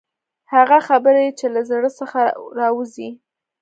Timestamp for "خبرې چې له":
0.87-1.61